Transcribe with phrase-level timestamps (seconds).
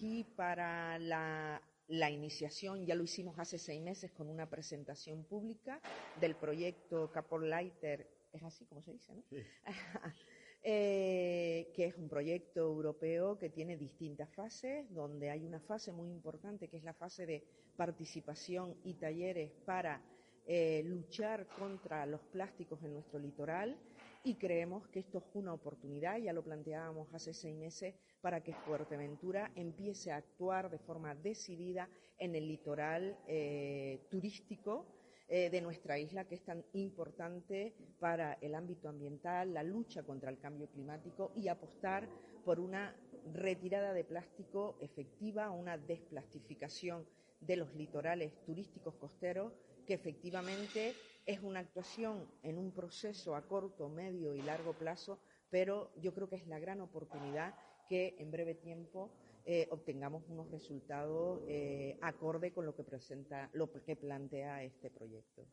[0.00, 5.78] Aquí para la, la, iniciación ya lo hicimos hace seis meses con una presentación pública
[6.18, 7.10] del proyecto
[7.42, 9.22] Lighter, es así como se dice, ¿no?
[9.28, 9.42] Sí.
[10.62, 16.08] eh, que es un proyecto europeo que tiene distintas fases, donde hay una fase muy
[16.08, 17.44] importante que es la fase de
[17.76, 20.00] participación y talleres para
[20.46, 23.76] eh, luchar contra los plásticos en nuestro litoral
[24.22, 28.52] y creemos que esto es una oportunidad, ya lo planteábamos hace seis meses, para que
[28.52, 31.88] Fuerteventura empiece a actuar de forma decidida
[32.18, 34.86] en el litoral eh, turístico
[35.28, 40.30] eh, de nuestra isla, que es tan importante para el ámbito ambiental, la lucha contra
[40.30, 42.08] el cambio climático y apostar
[42.44, 42.94] por una
[43.32, 47.06] retirada de plástico efectiva, una desplastificación
[47.40, 49.52] de los litorales turísticos costeros,
[49.90, 50.94] que efectivamente
[51.26, 55.18] es una actuación en un proceso a corto, medio y largo plazo,
[55.50, 57.56] pero yo creo que es la gran oportunidad
[57.88, 59.10] que en breve tiempo
[59.44, 65.44] eh, obtengamos unos resultados eh, acorde con lo que presenta, lo que plantea este proyecto.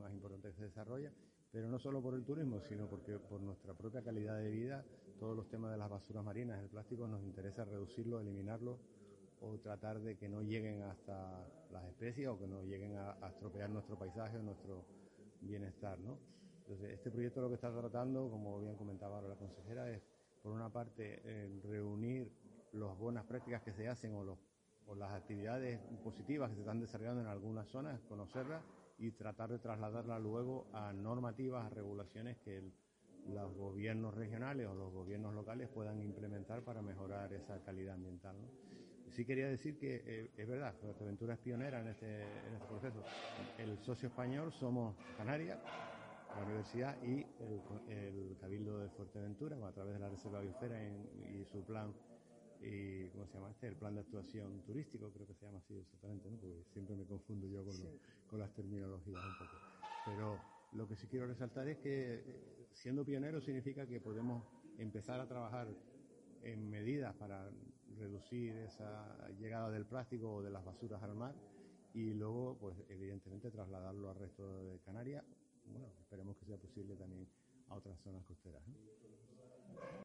[0.00, 1.12] Más importante que se desarrolla,
[1.52, 4.84] pero no solo por el turismo, sino porque por nuestra propia calidad de vida,
[5.20, 8.80] todos los temas de las basuras marinas, el plástico, nos interesa reducirlo, eliminarlo
[9.40, 13.28] o tratar de que no lleguen hasta las especies o que no lleguen a, a
[13.28, 14.84] estropear nuestro paisaje o nuestro
[15.40, 16.18] bienestar, ¿no?
[16.60, 20.02] Entonces, este proyecto lo que está tratando, como bien comentaba ahora la consejera, es
[20.42, 21.20] por una parte,
[21.62, 22.32] reunir
[22.72, 24.38] las buenas prácticas que se hacen o,
[24.96, 28.64] las actividades positivas que se están desarrollando en algunas zonas, conocerlas
[28.96, 32.62] y tratar de trasladarlas luego a normativas, a regulaciones que
[33.26, 38.36] los gobiernos regionales o los gobiernos locales puedan implementar para mejorar esa calidad ambiental.
[39.10, 43.02] Sí quería decir que eh, es verdad, Fuerteventura es pionera en este, en este proceso.
[43.58, 50.00] El socio español somos Canarias, la universidad y el, Cabildo de Fuerteventura, a través de
[50.00, 51.92] la Reserva Biosfera y, su plan,
[52.62, 53.68] y ¿cómo se llama este?
[53.68, 56.36] El plan de actuación turístico, creo que se llama así exactamente, ¿no?
[56.36, 57.74] porque siempre me confundo yo con,
[58.30, 59.56] con las terminologías un poco.
[60.04, 60.38] Pero
[60.72, 64.44] lo que sí quiero resaltar es que eh, siendo pionero significa que podemos
[64.78, 65.68] empezar a trabajar
[66.42, 67.50] en medidas para
[67.96, 71.34] reducir esa llegada del plástico o de las basuras al mar
[71.94, 75.24] y luego, pues evidentemente, trasladarlo al resto de Canarias
[75.72, 77.28] bueno, esperemos que sea posible también
[77.68, 78.62] a otras zonas costeras.